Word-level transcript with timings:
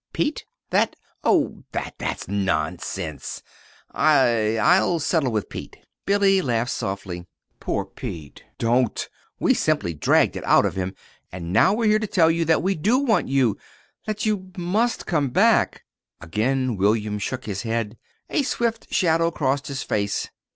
"Pete? 0.13 0.45
That? 0.71 0.95
Oh, 1.23 1.61
that 1.73 1.93
that's 1.99 2.27
nonsense 2.27 3.43
I 3.91 4.57
I'll 4.57 4.97
settle 4.97 5.31
with 5.31 5.47
Pete." 5.47 5.77
Billy 6.07 6.41
laughed 6.41 6.71
softly. 6.71 7.27
"Poor 7.59 7.85
Pete! 7.85 8.43
Don't. 8.57 9.07
We 9.39 9.53
simply 9.53 9.93
dragged 9.93 10.35
it 10.35 10.43
out 10.43 10.65
of 10.65 10.73
him. 10.75 10.95
And 11.31 11.53
now 11.53 11.75
we're 11.75 11.85
here 11.85 11.99
to 11.99 12.07
tell 12.07 12.31
you 12.31 12.45
that 12.45 12.63
we 12.63 12.73
do 12.73 12.97
want 12.97 13.27
you, 13.27 13.49
and 13.49 13.59
that 14.15 14.25
you 14.25 14.49
must 14.57 15.05
come 15.05 15.29
back." 15.29 15.83
Again 16.19 16.77
William 16.77 17.19
shook 17.19 17.45
his 17.45 17.61
head. 17.61 17.95
A 18.31 18.41
swift 18.41 18.91
shadow 18.91 19.29
crossed 19.29 19.67
his 19.67 19.83
face. 19.83 20.29